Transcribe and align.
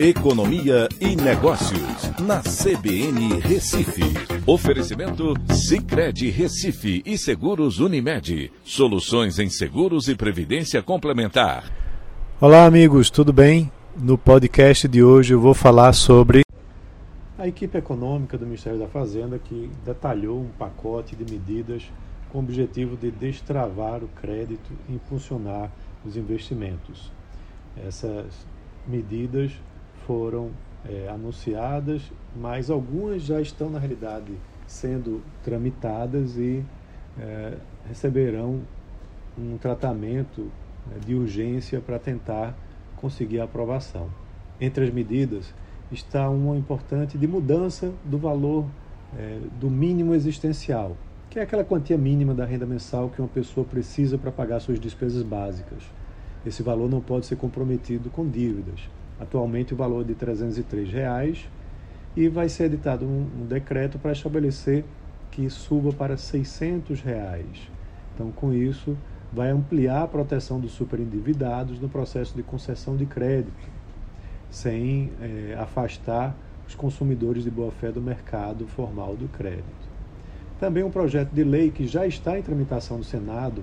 Economia 0.00 0.88
e 1.00 1.16
Negócios, 1.16 2.20
na 2.20 2.40
CBN 2.40 3.40
Recife. 3.40 4.04
Oferecimento 4.46 5.34
Cicred 5.52 6.30
Recife 6.30 7.02
e 7.04 7.18
Seguros 7.18 7.80
Unimed. 7.80 8.52
Soluções 8.62 9.40
em 9.40 9.50
seguros 9.50 10.06
e 10.06 10.14
previdência 10.14 10.80
complementar. 10.84 11.64
Olá, 12.40 12.64
amigos, 12.64 13.10
tudo 13.10 13.32
bem? 13.32 13.72
No 13.96 14.16
podcast 14.16 14.86
de 14.86 15.02
hoje 15.02 15.34
eu 15.34 15.40
vou 15.40 15.52
falar 15.52 15.92
sobre 15.92 16.42
a 17.36 17.48
equipe 17.48 17.76
econômica 17.76 18.38
do 18.38 18.46
Ministério 18.46 18.78
da 18.78 18.86
Fazenda 18.86 19.36
que 19.36 19.68
detalhou 19.84 20.42
um 20.42 20.48
pacote 20.56 21.16
de 21.16 21.24
medidas 21.28 21.82
com 22.30 22.38
o 22.38 22.42
objetivo 22.42 22.96
de 22.96 23.10
destravar 23.10 24.04
o 24.04 24.08
crédito 24.20 24.70
e 24.88 24.94
impulsionar 24.94 25.72
os 26.06 26.16
investimentos. 26.16 27.10
Essas 27.84 28.46
medidas 28.86 29.50
foram 30.08 30.52
é, 30.88 31.06
anunciadas, 31.10 32.00
mas 32.34 32.70
algumas 32.70 33.22
já 33.22 33.42
estão, 33.42 33.68
na 33.68 33.78
realidade, 33.78 34.32
sendo 34.66 35.22
tramitadas 35.44 36.38
e 36.38 36.64
é, 37.20 37.58
receberão 37.86 38.62
um 39.38 39.58
tratamento 39.58 40.50
né, 40.86 40.96
de 41.04 41.14
urgência 41.14 41.78
para 41.78 41.98
tentar 41.98 42.56
conseguir 42.96 43.38
a 43.38 43.44
aprovação. 43.44 44.08
Entre 44.58 44.82
as 44.82 44.90
medidas 44.90 45.52
está 45.92 46.28
uma 46.30 46.56
importante 46.56 47.18
de 47.18 47.26
mudança 47.26 47.92
do 48.02 48.16
valor 48.16 48.64
é, 49.14 49.40
do 49.60 49.68
mínimo 49.68 50.14
existencial, 50.14 50.96
que 51.28 51.38
é 51.38 51.42
aquela 51.42 51.64
quantia 51.64 51.98
mínima 51.98 52.32
da 52.34 52.46
renda 52.46 52.64
mensal 52.64 53.10
que 53.10 53.20
uma 53.20 53.28
pessoa 53.28 53.66
precisa 53.66 54.16
para 54.16 54.32
pagar 54.32 54.60
suas 54.60 54.80
despesas 54.80 55.22
básicas. 55.22 55.82
Esse 56.46 56.62
valor 56.62 56.88
não 56.88 57.02
pode 57.02 57.26
ser 57.26 57.36
comprometido 57.36 58.08
com 58.08 58.26
dívidas 58.26 58.88
atualmente 59.20 59.74
o 59.74 59.76
valor 59.76 60.04
de 60.04 60.14
303 60.14 60.90
reais, 60.90 61.48
e 62.16 62.28
vai 62.28 62.48
ser 62.48 62.64
editado 62.64 63.04
um, 63.04 63.26
um 63.40 63.46
decreto 63.46 63.98
para 63.98 64.12
estabelecer 64.12 64.84
que 65.30 65.48
suba 65.48 65.92
para 65.92 66.16
600 66.16 67.00
reais. 67.00 67.70
Então, 68.14 68.32
com 68.32 68.52
isso, 68.52 68.96
vai 69.32 69.50
ampliar 69.50 70.02
a 70.02 70.08
proteção 70.08 70.58
dos 70.58 70.72
superendividados 70.72 71.78
no 71.78 71.88
processo 71.88 72.34
de 72.34 72.42
concessão 72.42 72.96
de 72.96 73.06
crédito, 73.06 73.68
sem 74.50 75.12
é, 75.20 75.56
afastar 75.58 76.34
os 76.66 76.74
consumidores 76.74 77.44
de 77.44 77.50
boa-fé 77.50 77.92
do 77.92 78.00
mercado 78.00 78.66
formal 78.66 79.14
do 79.14 79.28
crédito. 79.28 79.88
Também 80.58 80.82
um 80.82 80.90
projeto 80.90 81.30
de 81.30 81.44
lei 81.44 81.70
que 81.70 81.86
já 81.86 82.06
está 82.06 82.38
em 82.38 82.42
tramitação 82.42 82.98
no 82.98 83.04
Senado, 83.04 83.62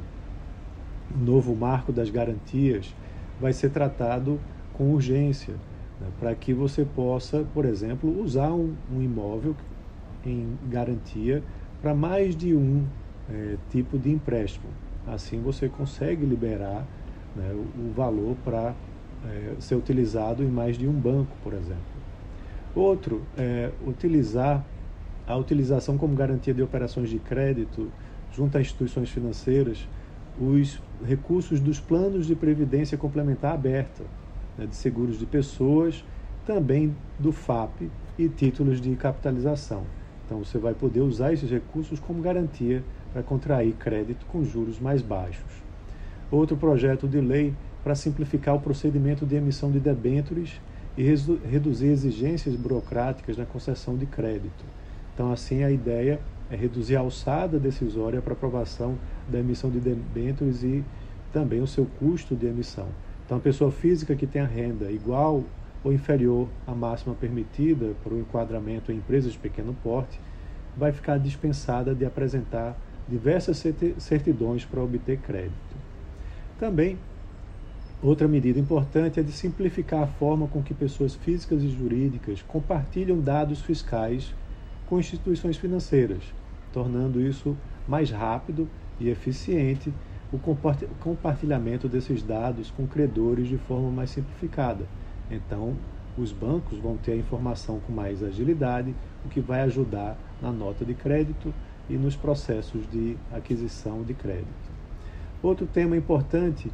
o 1.14 1.24
novo 1.24 1.56
marco 1.56 1.92
das 1.92 2.10
garantias, 2.10 2.96
vai 3.40 3.52
ser 3.52 3.70
tratado 3.70 4.40
com 4.78 4.92
urgência, 4.92 5.54
né, 6.00 6.08
para 6.20 6.34
que 6.36 6.54
você 6.54 6.86
possa, 6.86 7.46
por 7.54 7.66
exemplo, 7.66 8.22
usar 8.22 8.52
um, 8.52 8.74
um 8.94 9.02
imóvel 9.02 9.56
em 10.26 10.58
garantia 10.70 11.44
para 11.82 11.94
mais 11.94 12.36
de 12.36 12.56
um 12.56 12.86
é, 13.30 13.58
tipo 13.70 13.98
de 13.98 14.12
empréstimo. 14.12 14.68
Assim 15.08 15.40
você 15.40 15.70
consegue 15.70 16.26
liberar 16.26 16.86
né, 17.36 17.52
o, 17.54 17.90
o, 17.90 17.94
valor 17.94 18.36
para 18.44 18.74
é, 19.26 19.54
ser 19.60 19.76
utilizado 19.76 20.44
em 20.44 20.48
mais 20.48 20.78
de 20.78 20.88
um 20.88 20.94
banco, 20.94 21.36
por 21.44 21.54
exemplo. 21.54 21.96
Outro 22.74 23.22
é 23.38 23.72
utilizar 23.86 24.66
a 25.28 25.36
utilização 25.36 25.98
como 25.98 26.16
garantia 26.16 26.54
de 26.54 26.62
operações 26.62 27.10
de 27.10 27.20
crédito 27.20 27.92
junto 28.32 28.58
a 28.58 28.62
instituições 28.62 29.10
financeiras 29.10 29.88
os 30.40 30.82
recursos 31.06 31.62
dos 31.62 31.80
planos 31.80 32.28
de 32.28 32.36
previdência 32.36 32.98
complementar 32.98 33.54
aberta 33.54 34.04
né, 34.58 34.66
de 34.66 34.76
seguros 34.76 35.18
de 35.18 35.26
pessoas, 35.26 36.04
também 36.46 36.96
do 37.20 37.32
FAP 37.32 37.90
e 38.18 38.30
títulos 38.30 38.80
de 38.80 38.96
capitalização. 38.96 39.84
Então 40.26 40.40
você 40.44 40.58
vai 40.58 40.74
poder 40.74 41.02
usar 41.02 41.34
esses 41.34 41.50
recursos 41.50 42.00
como 42.00 42.22
garantia 42.22 42.84
para 43.14 43.24
contrair 43.24 43.74
crédito 43.74 44.26
com 44.26 44.44
juros 44.44 44.80
mais 44.80 45.02
baixos. 45.02 45.64
Outro 46.32 46.58
projeto 46.58 47.08
de 47.08 47.22
lei 47.22 47.54
para 47.84 47.96
simplificar 47.96 48.56
o 48.56 48.60
procedimento 48.60 49.26
de 49.26 49.36
emissão 49.36 49.72
de 49.72 49.80
debêntures 49.80 50.60
e 50.98 51.04
reduzir 51.48 51.88
exigências 51.88 52.56
burocráticas 52.56 53.38
na 53.38 53.46
concessão 53.46 53.96
de 53.96 54.06
crédito. 54.06 54.66
Então, 55.14 55.32
assim, 55.32 55.64
a 55.64 55.70
ideia 55.70 56.20
é 56.50 56.56
reduzir 56.56 56.96
a 56.96 57.02
alçada 57.02 57.60
decisória 57.60 58.22
para 58.22 58.34
aprovação 58.34 58.98
da 59.30 59.40
emissão 59.40 59.70
de 59.70 59.80
debêntures 59.80 60.64
e 60.64 60.84
também 61.32 61.62
o 61.62 61.68
seu 61.68 61.86
custo 62.00 62.36
de 62.36 62.48
emissão. 62.48 62.88
Então, 63.26 63.38
a 63.38 63.42
pessoa 63.42 63.72
física 63.72 64.16
que 64.16 64.28
tem 64.28 64.42
a 64.42 64.46
renda 64.46 64.92
igual 64.92 65.44
ou 65.84 65.92
inferior 65.92 66.48
à 66.66 66.74
máxima 66.74 67.16
permitida 67.16 67.94
para 68.04 68.14
o 68.14 68.20
enquadramento 68.20 68.92
em 68.92 68.98
empresas 68.98 69.34
de 69.34 69.40
pequeno 69.40 69.76
porte 69.84 70.20
vai 70.78 70.92
ficar 70.92 71.18
dispensada 71.18 71.96
de 71.96 72.06
apresentar 72.06 72.78
diversas 73.08 73.64
certidões 73.98 74.66
para 74.66 74.82
obter 74.82 75.18
crédito. 75.20 75.76
Também, 76.60 76.98
outra 78.02 78.28
medida 78.28 78.60
importante 78.60 79.20
é 79.20 79.24
de 79.24 79.32
simplificar 79.32 80.04
a 80.04 80.08
forma 80.08 80.48
com 80.48 80.62
que 80.62 80.74
pessoas 80.74 81.16
físicas 81.16 81.64
e 81.64 81.70
jurídicas 81.70 82.42
compartilham 82.42 83.20
dados 83.20 83.62
fiscais 83.62 84.34
com 84.88 85.00
instituições 85.00 85.58
financeiras, 85.58 86.24
tornando 86.74 87.22
isso 87.22 87.56
mais 87.88 88.12
rápido 88.12 88.68
e 89.00 89.10
eficiente 89.10 89.92
o 90.32 90.40
compartilhamento 91.00 91.88
desses 91.88 92.24
dados 92.24 92.72
com 92.72 92.88
credores 92.88 93.48
de 93.48 93.58
forma 93.58 93.90
mais 93.90 94.10
simplificada. 94.10 94.86
Então, 95.30 95.76
os 96.18 96.32
bancos 96.32 96.78
vão 96.80 96.98
ter 96.98 97.14
a 97.14 97.18
informação 97.18 97.80
com 97.80 97.92
mais 97.92 98.24
agilidade, 98.24 98.94
o 99.26 99.30
que 99.30 99.40
vai 99.40 99.62
ajudar 99.62 100.18
na 100.42 100.52
nota 100.52 100.86
de 100.86 100.94
crédito 100.94 101.54
e 101.90 101.94
nos 101.94 102.16
processos 102.16 102.90
de 102.90 103.18
aquisição 103.32 104.04
de 104.04 104.14
crédito. 104.14 104.76
Outro 105.44 105.68
tema 105.68 105.96
importante 105.96 106.72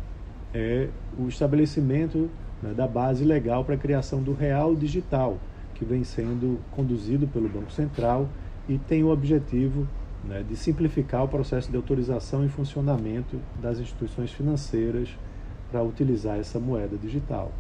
é 0.54 0.90
o 1.18 1.28
estabelecimento 1.28 2.30
né, 2.62 2.74
da 2.74 2.88
base 2.88 3.26
legal 3.26 3.66
para 3.66 3.76
a 3.76 3.78
criação 3.78 4.22
do 4.22 4.34
Real 4.34 4.76
Digital, 4.76 5.38
que 5.74 5.84
vem 5.84 6.04
sendo 6.04 6.60
conduzido 6.72 7.28
pelo 7.28 7.50
Banco 7.50 7.72
Central 7.72 8.30
e 8.70 8.78
tem 8.78 9.04
o 9.04 9.10
objetivo 9.10 9.88
né, 10.24 10.44
de 10.48 10.56
simplificar 10.56 11.24
o 11.24 11.28
processo 11.28 11.70
de 11.70 11.78
autorização 11.78 12.46
e 12.46 12.50
funcionamento 12.50 13.40
das 13.62 13.80
instituições 13.80 14.32
financeiras 14.32 15.10
para 15.72 15.82
utilizar 15.82 16.38
essa 16.38 16.60
moeda 16.60 16.98
digital. 16.98 17.52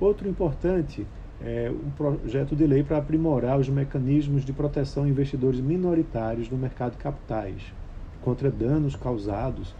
Outro 0.00 0.28
importante 0.28 1.06
é 1.40 1.70
um 1.70 1.90
projeto 1.90 2.54
de 2.54 2.66
lei 2.66 2.82
para 2.82 2.98
aprimorar 2.98 3.58
os 3.58 3.68
mecanismos 3.68 4.44
de 4.44 4.52
proteção 4.52 5.04
a 5.04 5.08
investidores 5.08 5.60
minoritários 5.60 6.50
no 6.50 6.56
mercado 6.56 6.92
de 6.92 6.98
capitais 6.98 7.72
contra 8.22 8.50
danos 8.50 8.96
causados 8.96 9.74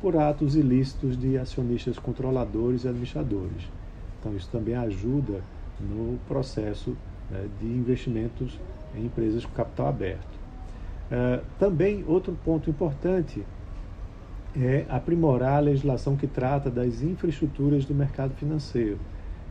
por 0.00 0.16
atos 0.16 0.54
ilícitos 0.54 1.18
de 1.18 1.36
acionistas 1.36 1.98
controladores 1.98 2.84
e 2.84 2.88
administradores. 2.88 3.68
Então, 4.20 4.34
isso 4.36 4.48
também 4.50 4.74
ajuda 4.74 5.42
no 5.80 6.18
processo 6.28 6.96
né, 7.30 7.46
de 7.60 7.66
investimentos 7.66 8.58
em 8.96 9.06
empresas 9.06 9.44
com 9.44 9.52
capital 9.52 9.88
aberto. 9.88 10.37
Uh, 11.10 11.42
também, 11.58 12.04
outro 12.06 12.36
ponto 12.44 12.68
importante 12.68 13.44
é 14.56 14.84
aprimorar 14.88 15.58
a 15.58 15.60
legislação 15.60 16.16
que 16.16 16.26
trata 16.26 16.70
das 16.70 17.02
infraestruturas 17.02 17.84
do 17.84 17.94
mercado 17.94 18.34
financeiro. 18.34 18.98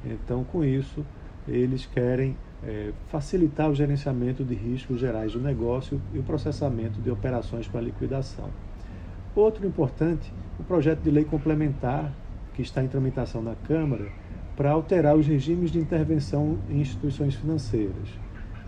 Então, 0.06 0.44
com 0.44 0.64
isso, 0.64 1.06
eles 1.48 1.86
querem 1.86 2.36
é, 2.64 2.92
facilitar 3.08 3.70
o 3.70 3.76
gerenciamento 3.76 4.44
de 4.44 4.54
riscos 4.54 5.00
gerais 5.00 5.34
do 5.34 5.40
negócio 5.40 6.02
e 6.14 6.20
o 6.20 6.24
processamento 6.24 7.00
de 7.00 7.10
operações 7.10 7.68
para 7.68 7.82
liquidação. 7.82 8.50
Outro 9.36 9.66
importante, 9.66 10.34
o 10.60 10.64
projeto 10.64 11.02
de 11.02 11.12
lei 11.12 11.24
complementar, 11.24 12.12
que 12.54 12.62
está 12.62 12.84
em 12.84 12.88
tramitação 12.88 13.42
na 13.42 13.56
Câmara, 13.56 14.08
para 14.56 14.72
alterar 14.72 15.16
os 15.16 15.28
regimes 15.28 15.70
de 15.72 15.78
intervenção 15.78 16.58
em 16.70 16.82
instituições 16.82 17.36
financeiras. 17.36 18.10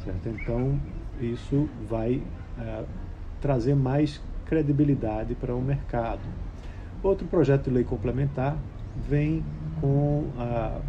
Certo? 0.03 0.29
Então, 0.29 0.79
isso 1.19 1.69
vai 1.89 2.21
é, 2.59 2.83
trazer 3.41 3.75
mais 3.75 4.21
credibilidade 4.45 5.35
para 5.35 5.55
o 5.55 5.61
mercado. 5.61 6.21
Outro 7.01 7.27
projeto 7.27 7.65
de 7.65 7.69
lei 7.71 7.83
complementar 7.83 8.57
vem 9.07 9.43
com 9.79 10.25
a 10.37 10.79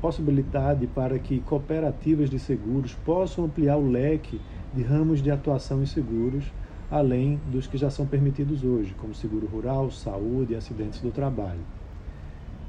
possibilidade 0.00 0.86
para 0.86 1.18
que 1.18 1.40
cooperativas 1.40 2.28
de 2.28 2.38
seguros 2.38 2.94
possam 2.94 3.46
ampliar 3.46 3.76
o 3.76 3.88
leque 3.88 4.40
de 4.74 4.82
ramos 4.82 5.22
de 5.22 5.30
atuação 5.30 5.82
em 5.82 5.86
seguros, 5.86 6.44
além 6.90 7.40
dos 7.50 7.66
que 7.66 7.78
já 7.78 7.88
são 7.88 8.06
permitidos 8.06 8.62
hoje, 8.64 8.94
como 8.98 9.14
seguro 9.14 9.46
rural, 9.46 9.90
saúde 9.90 10.52
e 10.52 10.56
acidentes 10.56 11.00
do 11.00 11.10
trabalho. 11.10 11.60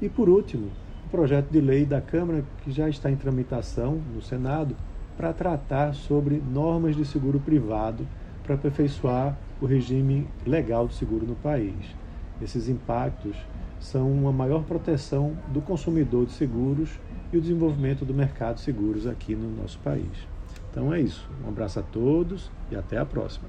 E 0.00 0.08
por 0.08 0.28
último, 0.28 0.70
o 1.06 1.10
projeto 1.10 1.50
de 1.50 1.60
lei 1.60 1.84
da 1.84 2.00
Câmara, 2.00 2.44
que 2.62 2.72
já 2.72 2.88
está 2.88 3.10
em 3.10 3.16
tramitação 3.16 4.00
no 4.14 4.22
Senado, 4.22 4.74
para 5.16 5.32
tratar 5.32 5.94
sobre 5.94 6.42
normas 6.52 6.94
de 6.94 7.04
seguro 7.04 7.40
privado 7.40 8.06
para 8.42 8.54
aperfeiçoar 8.54 9.36
o 9.60 9.66
regime 9.66 10.28
legal 10.46 10.86
do 10.86 10.94
seguro 10.94 11.26
no 11.26 11.34
país. 11.34 11.74
Esses 12.40 12.68
impactos 12.68 13.36
são 13.80 14.10
uma 14.10 14.32
maior 14.32 14.62
proteção 14.64 15.36
do 15.48 15.60
consumidor 15.60 16.26
de 16.26 16.32
seguros 16.32 16.90
e 17.32 17.36
o 17.36 17.40
desenvolvimento 17.40 18.04
do 18.04 18.14
mercado 18.14 18.56
de 18.56 18.62
seguros 18.62 19.06
aqui 19.06 19.34
no 19.34 19.50
nosso 19.62 19.78
país. 19.78 20.28
Então 20.70 20.92
é 20.92 21.00
isso. 21.00 21.28
Um 21.44 21.48
abraço 21.48 21.80
a 21.80 21.82
todos 21.82 22.50
e 22.70 22.76
até 22.76 22.98
a 22.98 23.04
próxima. 23.04 23.48